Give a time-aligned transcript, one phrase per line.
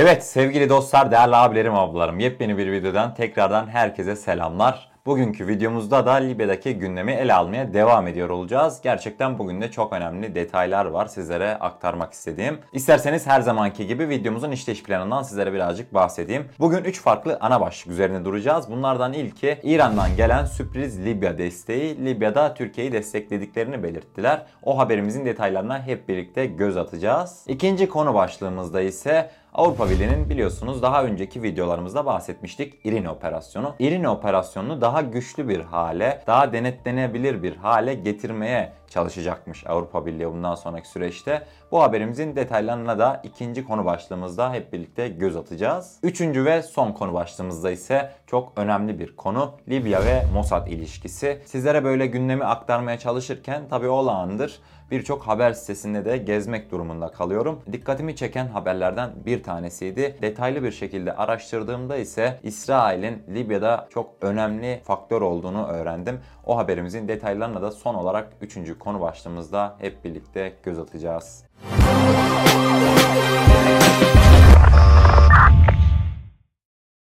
[0.00, 2.18] Evet sevgili dostlar, değerli abilerim, ablalarım.
[2.18, 4.90] Yepyeni bir videodan tekrardan herkese selamlar.
[5.06, 8.80] Bugünkü videomuzda da Libya'daki gündemi ele almaya devam ediyor olacağız.
[8.82, 12.58] Gerçekten bugün de çok önemli detaylar var sizlere aktarmak istediğim.
[12.72, 16.48] İsterseniz her zamanki gibi videomuzun işleyiş planından sizlere birazcık bahsedeyim.
[16.58, 18.70] Bugün 3 farklı ana başlık üzerine duracağız.
[18.70, 22.04] Bunlardan ilki İran'dan gelen sürpriz Libya desteği.
[22.04, 24.42] Libya'da Türkiye'yi desteklediklerini belirttiler.
[24.62, 27.44] O haberimizin detaylarına hep birlikte göz atacağız.
[27.46, 33.74] İkinci konu başlığımızda ise Avrupa Birliği'nin biliyorsunuz daha önceki videolarımızda bahsetmiştik İrini operasyonu.
[33.78, 40.54] İrini operasyonunu daha güçlü bir hale, daha denetlenebilir bir hale getirmeye çalışacakmış Avrupa Birliği bundan
[40.54, 41.46] sonraki süreçte.
[41.72, 45.98] Bu haberimizin detaylarına da ikinci konu başlığımızda hep birlikte göz atacağız.
[46.02, 51.42] Üçüncü ve son konu başlığımızda ise çok önemli bir konu Libya ve Mossad ilişkisi.
[51.44, 54.60] Sizlere böyle gündemi aktarmaya çalışırken tabii olağandır
[54.90, 57.62] birçok haber sitesinde de gezmek durumunda kalıyorum.
[57.72, 60.16] Dikkatimi çeken haberlerden bir tanesiydi.
[60.22, 66.20] Detaylı bir şekilde araştırdığımda ise İsrail'in Libya'da çok önemli faktör olduğunu öğrendim.
[66.46, 68.78] O haberimizin detaylarına da son olarak 3.
[68.78, 71.44] konu başlığımızda hep birlikte göz atacağız.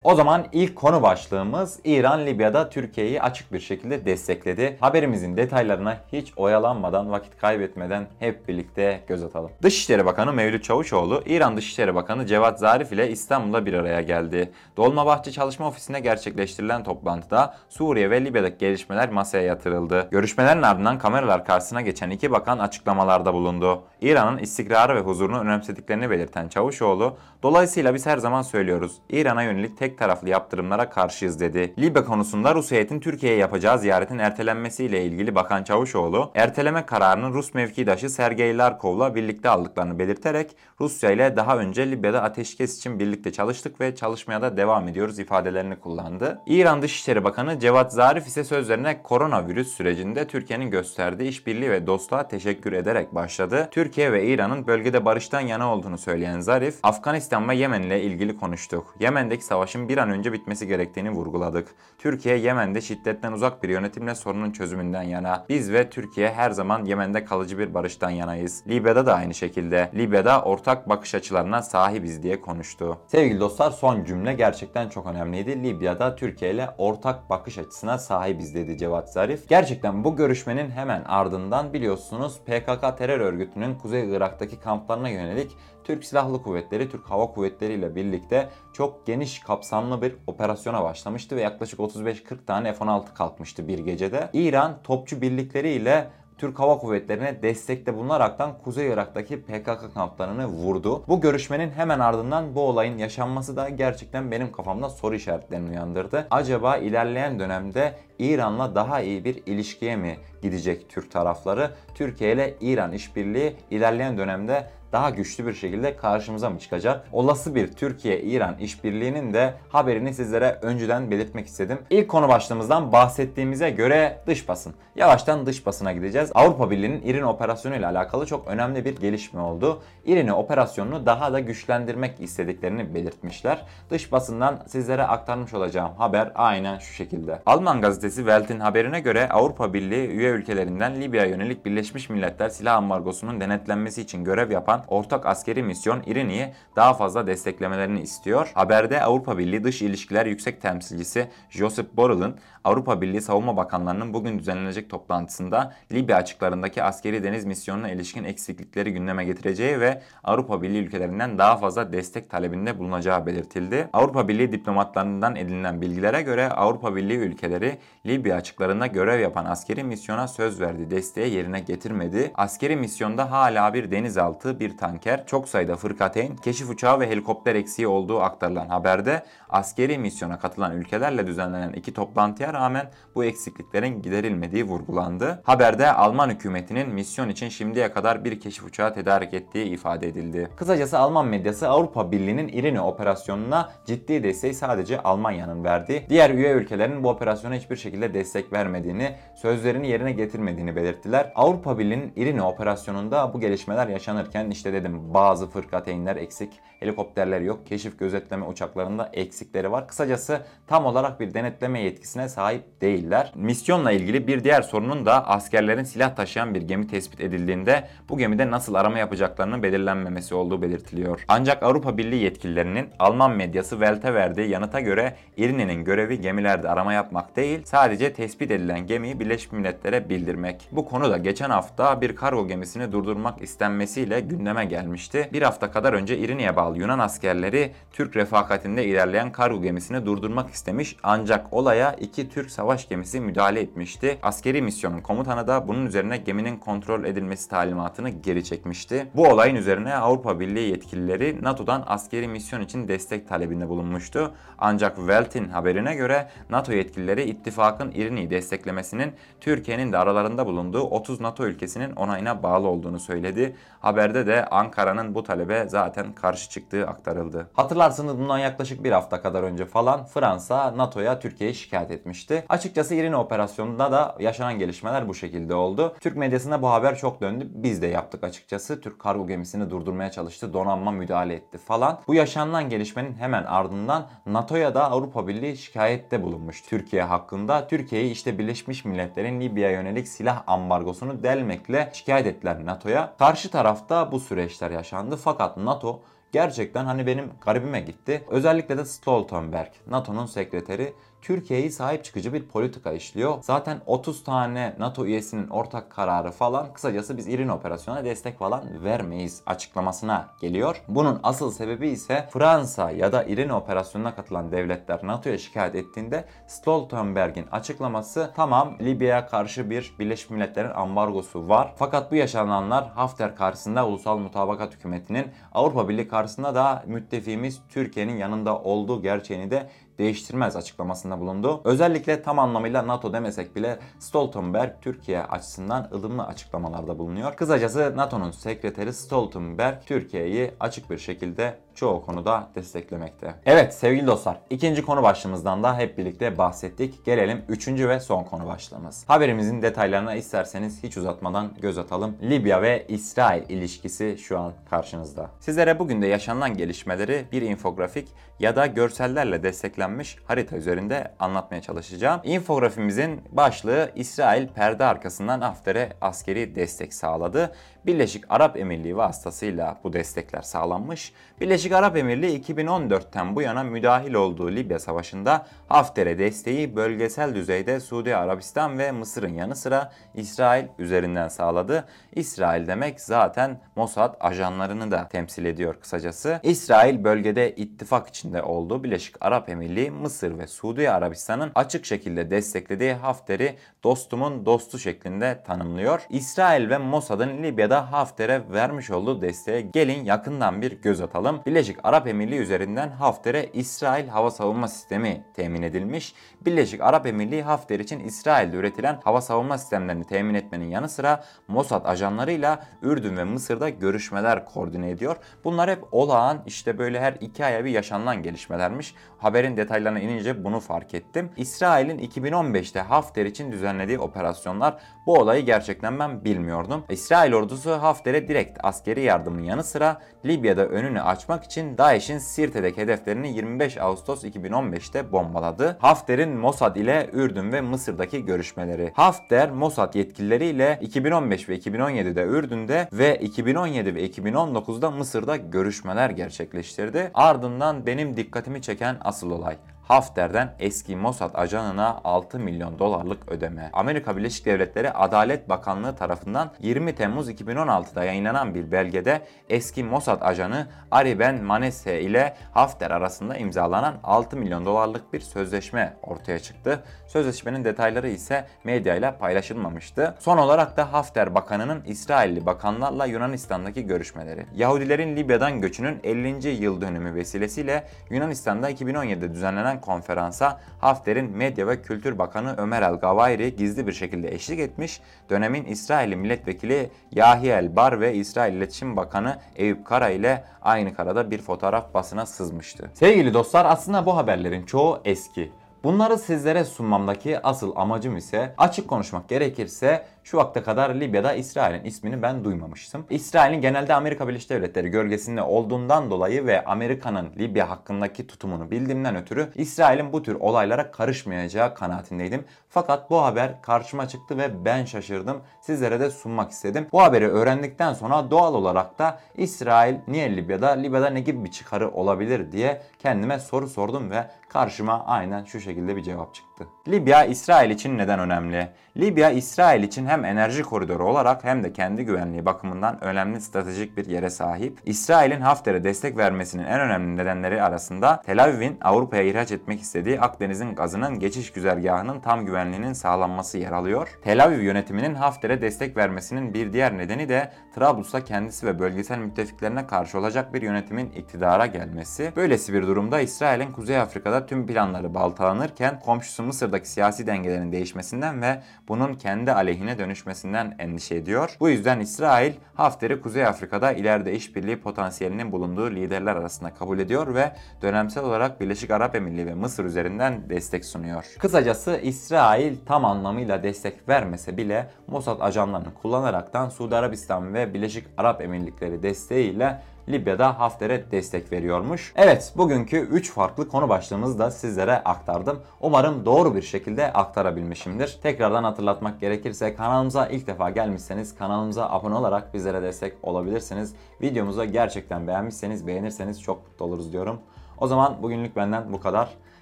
[0.08, 4.78] O zaman ilk konu başlığımız İran Libya'da Türkiye'yi açık bir şekilde destekledi.
[4.80, 9.52] Haberimizin detaylarına hiç oyalanmadan, vakit kaybetmeden hep birlikte göz atalım.
[9.62, 14.52] Dışişleri Bakanı Mevlüt Çavuşoğlu, İran Dışişleri Bakanı Cevat Zarif ile İstanbul'da bir araya geldi.
[14.78, 20.08] Dolmabahçe Çalışma Ofisi'nde gerçekleştirilen toplantıda Suriye ve Libya'daki gelişmeler masaya yatırıldı.
[20.12, 23.84] Görüşmelerin ardından kameralar karşısına geçen iki bakan açıklamalarda bulundu.
[24.02, 29.97] İran'ın istikrarı ve huzurunu önemsediklerini belirten Çavuşoğlu, dolayısıyla biz her zaman söylüyoruz, İran'a yönelik tek
[29.98, 31.74] taraflı yaptırımlara karşıyız dedi.
[31.80, 38.10] Libya konusunda Rus heyetin Türkiye'ye yapacağı ziyaretin ertelenmesiyle ilgili Bakan Çavuşoğlu, erteleme kararının Rus mevkidaşı
[38.10, 43.96] Sergey Larkov'la birlikte aldıklarını belirterek Rusya ile daha önce Libya'da ateşkes için birlikte çalıştık ve
[43.96, 46.42] çalışmaya da devam ediyoruz ifadelerini kullandı.
[46.46, 52.74] İran Dışişleri Bakanı Cevat Zarif ise sözlerine koronavirüs sürecinde Türkiye'nin gösterdiği işbirliği ve dostluğa teşekkür
[52.74, 53.68] ederek başladı.
[53.72, 58.96] Türkiye ve İran'ın bölgede barıştan yana olduğunu söyleyen Zarif, Afganistan ve Yemen ile ilgili konuştuk.
[59.00, 61.68] Yemen'deki savaşın bir an önce bitmesi gerektiğini vurguladık.
[61.98, 65.46] Türkiye Yemen'de şiddetten uzak bir yönetimle sorunun çözümünden yana.
[65.50, 68.64] Biz ve Türkiye her zaman Yemen'de kalıcı bir barıştan yanayız.
[68.68, 69.92] Libya'da da aynı şekilde.
[69.96, 72.98] Libya'da ortak bakış açılarına sahibiz diye konuştu.
[73.08, 75.64] Sevgili dostlar son cümle gerçekten çok önemliydi.
[75.64, 79.50] Libya'da Türkiye ile ortak bakış açısına sahibiz dedi Cevat Zarif.
[79.50, 86.44] Gerçekten bu görüşmenin hemen ardından biliyorsunuz PKK terör örgütünün Kuzey Irak'taki kamplarına yönelik Türk Silahlı
[86.44, 92.46] Kuvvetleri, Türk Hava Kuvvetleri ile birlikte çok geniş kapsamlı bir operasyona başlamıştı ve yaklaşık 35-40
[92.46, 94.30] tane F-16 kalkmıştı bir gecede.
[94.34, 101.04] İran topçu birlikleri ile Türk Hava Kuvvetleri'ne destekte bulunaraktan Kuzey Irak'taki PKK kamplarını vurdu.
[101.08, 106.28] Bu görüşmenin hemen ardından bu olayın yaşanması da gerçekten benim kafamda soru işaretlerini uyandırdı.
[106.32, 111.72] Acaba ilerleyen dönemde İran'la daha iyi bir ilişkiye mi gidecek Türk tarafları?
[111.96, 117.08] Türkiye ile İran işbirliği ilerleyen dönemde daha güçlü bir şekilde karşımıza mı çıkacak?
[117.12, 121.80] Olası bir Türkiye-İran işbirliğinin de haberini sizlere önceden belirtmek istedim.
[121.90, 124.74] İlk konu başlığımızdan bahsettiğimize göre dış basın.
[124.96, 126.32] Yavaştan dış basına gideceğiz.
[126.36, 129.82] Avrupa Birliği'nin İrini operasyonu ile alakalı çok önemli bir gelişme oldu.
[130.06, 133.66] İrini operasyonunu daha da güçlendirmek istediklerini belirtmişler.
[133.90, 137.42] Dış basından sizlere aktarmış olacağım haber aynen şu şekilde.
[137.46, 143.42] Alman gazetesi Welt'in haberine göre Avrupa Birliği üye ülkelerinden Libya'ya yönelik Birleşmiş Milletler silah ambargosunun
[143.42, 148.52] denetlenmesi için görev yapan ortak askeri misyon İrini'yi daha fazla desteklemelerini istiyor.
[148.54, 154.90] Haberde Avrupa Birliği Dış İlişkiler Yüksek Temsilcisi Josep Borrell'ın Avrupa Birliği Savunma Bakanlarının bugün düzenlenecek
[154.90, 161.58] toplantısında Libya açıklarındaki askeri deniz misyonuna ilişkin eksiklikleri gündeme getireceği ve Avrupa Birliği ülkelerinden daha
[161.58, 163.90] fazla destek talebinde bulunacağı belirtildi.
[163.94, 170.28] Avrupa Birliği diplomatlarından edinilen bilgilere göre Avrupa Birliği ülkeleri Libya açıklarında görev yapan askeri misyona
[170.28, 172.32] söz verdi, desteği yerine getirmedi.
[172.36, 177.88] Askeri misyonda hala bir denizaltı, bir tanker, çok sayıda fırkateyn, keşif uçağı ve helikopter eksiği
[177.88, 185.42] olduğu aktarılan haberde askeri misyona katılan ülkelerle düzenlenen iki toplantıya rağmen bu eksikliklerin giderilmediği vurgulandı.
[185.44, 190.50] Haberde Alman hükümetinin misyon için şimdiye kadar bir keşif uçağı tedarik ettiği ifade edildi.
[190.56, 196.06] Kısacası Alman medyası Avrupa Birliği'nin İrini operasyonuna ciddi desteği sadece Almanya'nın verdi.
[196.10, 201.32] Diğer üye ülkelerin bu operasyona hiçbir şekilde destek vermediğini, sözlerini yerine getirmediğini belirttiler.
[201.36, 207.66] Avrupa Birliği'nin İrini operasyonunda bu gelişmeler yaşanırken işte dedim bazı fırkateynler eksik, helikopterleri yok.
[207.66, 209.88] Keşif gözetleme uçaklarında eksikleri var.
[209.88, 212.47] Kısacası tam olarak bir denetleme yetkisine sahip
[212.82, 213.32] değiller.
[213.36, 218.52] Misyonla ilgili bir diğer sorunun da askerlerin silah taşıyan bir gemi tespit edildiğinde bu gemide
[218.52, 221.26] nasıl arama yapacaklarının belirlenmemesi olduğu belirtiliyor.
[221.28, 227.36] Ancak Avrupa Birliği yetkililerinin Alman medyası Welt'e verdiği yanıta göre İRIN'in görevi gemilerde arama yapmak
[227.36, 230.70] değil, sadece tespit edilen gemiyi Birleşmiş Milletler'e bildirmek.
[230.72, 235.30] Bu konu da geçen hafta bir kargo gemisini durdurmak istenmesiyle gündeme gelmişti.
[235.34, 240.96] Bir hafta kadar önce İrini'ye bağlı Yunan askerleri Türk refakatinde ilerleyen kargo gemisini durdurmak istemiş
[241.04, 244.20] ancak olaya iki Türk savaş gemisi müdahale etmişti.
[244.24, 249.08] Askeri misyonun komutanı da bunun üzerine geminin kontrol edilmesi talimatını geri çekmişti.
[249.16, 254.34] Bu olayın üzerine Avrupa Birliği yetkilileri NATO'dan askeri misyon için destek talebinde bulunmuştu.
[254.58, 261.46] Ancak Welt'in haberine göre NATO yetkilileri ittifakın İrini'yi desteklemesinin Türkiye'nin de aralarında bulunduğu 30 NATO
[261.46, 263.56] ülkesinin onayına bağlı olduğunu söyledi.
[263.80, 267.50] Haberde de Ankara'nın bu talebe zaten karşı çıktığı aktarıldı.
[267.54, 272.44] Hatırlarsınız bundan yaklaşık bir hafta kadar önce falan Fransa NATO'ya Türkiye'yi şikayet etmişti.
[272.50, 275.96] Açıkçası İrini operasyonunda da yaşanan gelişmeler bu şekilde oldu.
[276.00, 277.48] Türk medyasında bu haber çok döndü.
[277.50, 278.82] Biz de yaptık açıkçası.
[278.82, 280.54] Türk kargo gemisini durdurmaya çalıştı.
[280.54, 282.00] Donanma müdahale etti falan.
[282.08, 287.68] Bu yaşanan gelişmenin hemen ardından NATO'ya da Avrupa Birliği şikayette bulunmuş Türkiye hakkında.
[287.68, 293.14] Türkiye'yi işte Birleşmiş Milletler'in Libya'ya yönelik silah ambargosunu delmekle şikayet ettiler NATO'ya.
[293.20, 298.24] Karşı tarafta bu süreçler yaşandı fakat NATO gerçekten hani benim garibime gitti.
[298.30, 303.38] Özellikle de Stoltenberg, NATO'nun sekreteri Türkiye'yi sahip çıkıcı bir politika işliyor.
[303.42, 309.42] Zaten 30 tane NATO üyesinin ortak kararı falan kısacası biz İrin operasyona destek falan vermeyiz
[309.46, 310.82] açıklamasına geliyor.
[310.88, 317.48] Bunun asıl sebebi ise Fransa ya da İrin operasyonuna katılan devletler NATO'ya şikayet ettiğinde Stoltenberg'in
[317.52, 321.74] açıklaması tamam Libya'ya karşı bir Birleşmiş Milletler'in ambargosu var.
[321.76, 328.60] Fakat bu yaşananlar Hafter karşısında Ulusal Mutabakat Hükümeti'nin Avrupa Birliği karşısında da müttefiğimiz Türkiye'nin yanında
[328.60, 331.62] olduğu gerçeğini de değiştirmez açıklamasında bulundu.
[331.64, 337.36] Özellikle tam anlamıyla NATO demesek bile Stoltenberg Türkiye açısından ılımlı açıklamalarda bulunuyor.
[337.36, 343.36] Kısacası NATO'nun sekreteri Stoltenberg Türkiye'yi açık bir şekilde çoğu konuda desteklemekte.
[343.46, 347.06] Evet sevgili dostlar ikinci konu başlığımızdan da hep birlikte bahsettik.
[347.06, 349.04] Gelelim üçüncü ve son konu başlığımız.
[349.08, 352.18] Haberimizin detaylarına isterseniz hiç uzatmadan göz atalım.
[352.22, 355.30] Libya ve İsrail ilişkisi şu an karşınızda.
[355.40, 358.08] Sizlere bugün de yaşanılan gelişmeleri bir infografik
[358.40, 362.22] ya da görsellerle desteklenmiş harita üzerinde anlatmaya çalışacağım.
[362.24, 367.52] İnfografimizin başlığı İsrail perde arkasından Hafter'e askeri destek sağladı.
[367.88, 371.14] Birleşik Arap Emirliği vasıtasıyla bu destekler sağlanmış.
[371.42, 378.16] Birleşik Arap Emirliği 2014'ten bu yana müdahil olduğu Libya Savaşı'nda Hafter'e desteği bölgesel düzeyde Suudi
[378.16, 381.86] Arabistan ve Mısır'ın yanı sıra İsrail üzerinden sağladı.
[382.16, 386.40] İsrail demek zaten Mossad ajanlarını da temsil ediyor kısacası.
[386.44, 392.94] İsrail bölgede ittifak içinde olduğu Birleşik Arap Emirliği, Mısır ve Suudi Arabistan'ın açık şekilde desteklediği
[392.94, 396.02] Hafter'i dostumun dostu şeklinde tanımlıyor.
[396.10, 401.42] İsrail ve Mossad'ın Libya'da Hafter'e vermiş olduğu desteğe gelin yakından bir göz atalım.
[401.46, 406.16] Birleşik Arap Emirliği üzerinden Hafter'e İsrail hava savunma sistemi temin edilmiş.
[406.42, 411.86] Birleşik Arap Emirliği Hafter için İsrail'de üretilen hava savunma sistemlerini temin etmenin yanı sıra Mossad
[411.86, 415.18] ajanlarıyla Ürdün ve Mısır'da görüşmeler koordine ediyor.
[415.44, 418.96] Bunlar hep olağan işte böyle her iki aya bir yaşanılan gelişmelermiş.
[419.18, 421.30] Haberin detaylarına inince bunu fark ettim.
[421.38, 426.84] İsrail'in 2015'te Hafter için düzenlediği operasyonlar bu olayı gerçekten ben bilmiyordum.
[426.90, 433.34] İsrail ordusu Hafter'e direkt askeri yardımın yanı sıra Libya'da önünü açmak için DAEŞ'in Sirte'deki hedeflerini
[433.34, 435.78] 25 Ağustos 2015'te bombaladı.
[435.82, 438.92] Hafter'in Mossad ile Ürdün ve Mısır'daki görüşmeleri.
[438.96, 447.12] Hafter, Mossad yetkilileriyle 2015 ve 2017'de Ürdün'de ve 2017 ve 2019'da Mısır'da görüşmeler gerçekleştirdi.
[447.14, 449.58] Ardından benim dikkatimi çeken asıl olay.
[449.88, 453.70] Hafter'den eski Mossad ajanına 6 milyon dolarlık ödeme.
[453.74, 460.68] Amerika Birleşik Devletleri Adalet Bakanlığı tarafından 20 Temmuz 2016'da yayınlanan bir belgede eski Mossad ajanı
[460.92, 466.84] Ari Ben Manesse ile Hafter arasında imzalanan 6 milyon dolarlık bir sözleşme ortaya çıktı.
[467.08, 470.16] Sözleşmenin detayları ise medyayla paylaşılmamıştı.
[470.20, 474.46] Son olarak da Hafter Bakanı'nın İsrailli bakanlarla Yunanistan'daki görüşmeleri.
[474.56, 476.48] Yahudilerin Libya'dan göçünün 50.
[476.48, 483.56] yıl dönümü vesilesiyle Yunanistan'da 2017'de düzenlenen konferansa Hafter'in Medya ve Kültür Bakanı Ömer El Gavayri
[483.56, 485.02] gizli bir şekilde eşlik etmiş.
[485.30, 491.42] Dönemin İsrailli milletvekili Yahiel Bar ve İsrail İletişim Bakanı Eyüp Kara ile aynı karada bir
[491.42, 492.92] fotoğraf basına sızmıştı.
[492.94, 495.52] Sevgili dostlar aslında bu haberlerin çoğu eski.
[495.84, 502.22] Bunları sizlere sunmamdaki asıl amacım ise açık konuşmak gerekirse şu vakte kadar Libya'da İsrail'in ismini
[502.22, 503.06] ben duymamıştım.
[503.10, 509.50] İsrail'in genelde Amerika Birleşik Devletleri gölgesinde olduğundan dolayı ve Amerika'nın Libya hakkındaki tutumunu bildiğimden ötürü
[509.56, 512.46] İsrail'in bu tür olaylara karışmayacağı kanaatindeydim.
[512.70, 515.42] Fakat bu haber karşıma çıktı ve ben şaşırdım.
[515.62, 516.88] Sizlere de sunmak istedim.
[516.92, 521.92] Bu haberi öğrendikten sonra doğal olarak da İsrail niye Libya'da, Libya'da ne gibi bir çıkarı
[521.92, 526.68] olabilir diye kendime soru sordum ve karşıma aynen şu şekilde bir cevap çıktı.
[526.88, 528.68] Libya İsrail için neden önemli?
[528.98, 534.06] Libya İsrail için hem enerji koridoru olarak hem de kendi güvenliği bakımından önemli stratejik bir
[534.06, 534.80] yere sahip.
[534.86, 540.76] İsrail'in Hafter'e destek vermesinin en önemli nedenleri arasında Tel Aviv'in Avrupa'ya ihraç etmek istediği Akdeniz'in
[540.76, 544.20] gazının geçiş güzergahının tam güvenliğinin sağlanması yer alıyor.
[544.24, 549.88] Tel Aviv yönetiminin Hafter'e destek vermesinin bir diğer nedeni de Trablus'ta kendisi ve bölgesel müttefiklerine
[549.88, 552.32] karşı olacak bir yönetimin iktidara gelmesi.
[552.36, 558.62] Böylesi bir durumda İsrail'in Kuzey Afrika'da tüm planları baltalanırken komşusu Mısır'daki siyasi dengelerin değişmesinden ve
[558.88, 561.56] bunun kendi aleyhine dönüşmesinden endişe ediyor.
[561.60, 567.52] Bu yüzden İsrail Hafter'i Kuzey Afrika'da ileride işbirliği potansiyelinin bulunduğu liderler arasında kabul ediyor ve
[567.82, 571.26] dönemsel olarak Birleşik Arap Emirliği ve Mısır üzerinden destek sunuyor.
[571.40, 578.42] Kısacası İsrail tam anlamıyla destek vermese bile Mossad ajanlarını kullanaraktan Suudi Arabistan ve Birleşik Arap
[578.42, 582.14] Emirlikleri desteğiyle Libya'da Hafter'e destek veriyormuş.
[582.16, 585.60] Evet bugünkü 3 farklı konu başlığımızı da sizlere aktardım.
[585.82, 588.20] Umarım doğru bir şekilde aktarabilmişimdir.
[588.24, 593.96] Tekrardan hatırlatmak gerekirse kanalımıza ilk defa gelmişseniz kanalımıza abone olarak bizlere destek olabilirsiniz.
[594.22, 597.40] Videomuzu gerçekten beğenmişseniz beğenirseniz çok mutlu oluruz diyorum.
[597.78, 599.30] O zaman bugünlük benden bu kadar.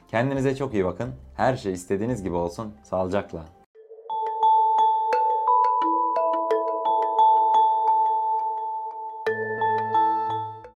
[0.08, 1.10] Kendinize çok iyi bakın.
[1.38, 2.74] Her şey istediğiniz gibi olsun.
[2.84, 3.65] Sağlıcakla.